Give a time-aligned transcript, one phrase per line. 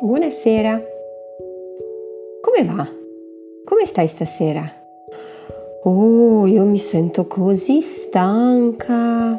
[0.00, 0.80] Buonasera.
[2.40, 2.86] Come va?
[3.64, 4.62] Come stai stasera?
[5.82, 9.34] Oh, io mi sento così stanca.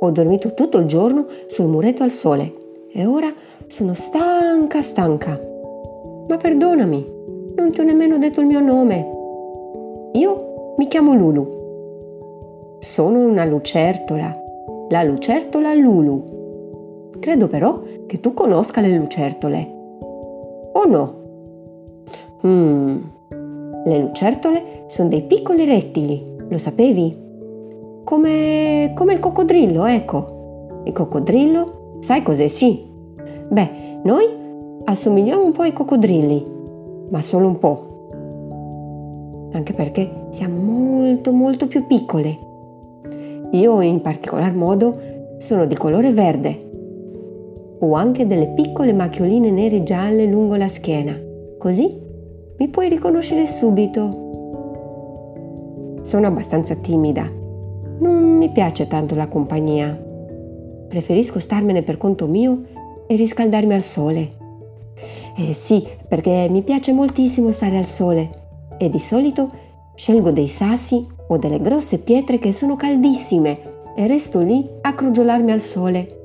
[0.00, 2.50] Ho dormito tutto il giorno sul muretto al sole
[2.94, 3.30] e ora
[3.68, 5.38] sono stanca, stanca.
[6.28, 9.06] Ma perdonami, non ti ho nemmeno detto il mio nome.
[10.12, 12.78] Io mi chiamo Lulu.
[12.78, 14.34] Sono una lucertola,
[14.88, 16.22] la lucertola Lulu.
[17.20, 19.68] Credo però che tu conosca le lucertole.
[20.72, 21.22] O no?
[22.46, 22.98] Mm.
[23.86, 27.22] Le lucertole sono dei piccoli rettili, lo sapevi?
[28.04, 30.82] Come, come il coccodrillo, ecco.
[30.84, 32.48] Il coccodrillo, sai cos'è?
[32.48, 32.82] Sì.
[33.48, 34.24] Beh, noi
[34.84, 36.44] assomigliamo un po' ai coccodrilli,
[37.10, 37.92] ma solo un po'.
[39.52, 42.36] Anche perché siamo molto molto più piccole.
[43.52, 44.98] Io in particolar modo
[45.38, 46.63] sono di colore verde
[47.84, 51.18] ho anche delle piccole macchioline nere gialle lungo la schiena,
[51.58, 52.02] così
[52.56, 54.22] mi puoi riconoscere subito.
[56.02, 57.24] Sono abbastanza timida.
[57.98, 59.92] Non mi piace tanto la compagnia.
[60.88, 62.62] Preferisco starmene per conto mio
[63.06, 64.28] e riscaldarmi al sole.
[65.36, 68.30] Eh sì, perché mi piace moltissimo stare al sole
[68.78, 69.50] e di solito
[69.94, 73.58] scelgo dei sassi o delle grosse pietre che sono caldissime
[73.96, 76.23] e resto lì a crogiolarmi al sole.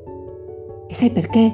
[0.89, 1.51] E sai perché?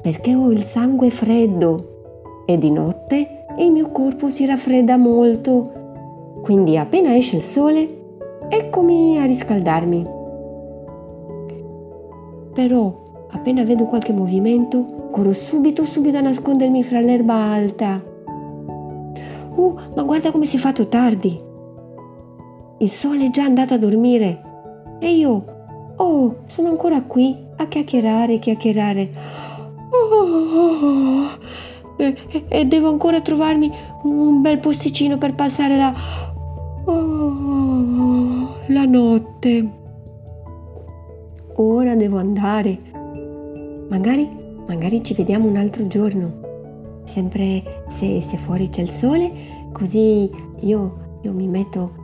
[0.00, 6.38] Perché ho il sangue freddo e di notte il mio corpo si raffredda molto.
[6.42, 7.88] Quindi appena esce il sole,
[8.48, 10.06] eccomi a riscaldarmi.
[12.52, 12.94] Però
[13.30, 18.00] appena vedo qualche movimento, corro subito subito a nascondermi fra l'erba alta.
[19.56, 21.36] Uh, ma guarda come si è fatto tardi.
[22.78, 24.40] Il sole è già andato a dormire
[25.00, 25.53] e io,
[25.96, 29.10] oh, sono ancora qui a chiacchierare, chiacchierare.
[29.90, 31.28] Oh,
[31.96, 32.16] e,
[32.48, 33.70] e, devo ancora trovarmi
[34.02, 35.94] un bel posticino per passare la,
[36.84, 39.82] oh, la notte.
[41.56, 42.78] Ora devo andare.
[43.88, 44.28] Magari,
[44.66, 46.42] magari ci vediamo un altro giorno.
[47.04, 49.30] Sempre se, se fuori c'è il sole,
[49.72, 50.28] così
[50.60, 52.02] io, io mi metto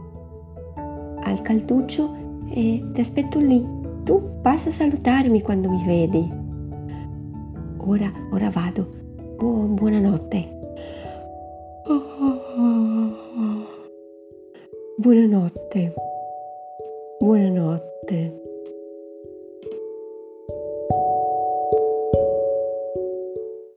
[1.22, 2.14] al calduccio
[2.52, 3.79] e ti aspetto lì
[4.10, 6.28] tu passa a salutarmi quando mi vedi.
[7.78, 8.84] Ora, ora vado.
[9.38, 10.58] Oh, buonanotte.
[14.98, 15.94] Buonanotte.
[17.20, 18.49] Buonanotte.